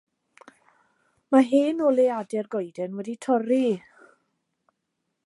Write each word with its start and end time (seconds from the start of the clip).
Mae 1.35 1.45
hen 1.51 1.83
oleuadau'r 1.89 2.51
goeden 2.57 2.99
wedi 3.01 3.17
torri. 3.27 3.63